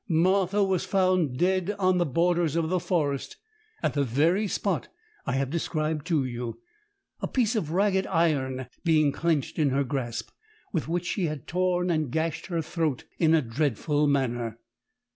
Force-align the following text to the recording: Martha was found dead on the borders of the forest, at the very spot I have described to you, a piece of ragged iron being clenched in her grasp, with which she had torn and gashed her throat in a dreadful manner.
Martha 0.09 0.63
was 0.63 0.83
found 0.83 1.37
dead 1.37 1.75
on 1.77 1.99
the 1.99 2.07
borders 2.07 2.55
of 2.55 2.69
the 2.69 2.79
forest, 2.79 3.37
at 3.83 3.93
the 3.93 4.03
very 4.03 4.47
spot 4.47 4.87
I 5.27 5.33
have 5.33 5.51
described 5.51 6.07
to 6.07 6.25
you, 6.25 6.59
a 7.19 7.27
piece 7.27 7.55
of 7.55 7.69
ragged 7.69 8.07
iron 8.07 8.65
being 8.83 9.11
clenched 9.11 9.59
in 9.59 9.69
her 9.69 9.83
grasp, 9.83 10.31
with 10.73 10.87
which 10.87 11.05
she 11.05 11.25
had 11.27 11.45
torn 11.45 11.91
and 11.91 12.09
gashed 12.09 12.47
her 12.47 12.63
throat 12.63 13.03
in 13.19 13.35
a 13.35 13.43
dreadful 13.43 14.07
manner. 14.07 14.57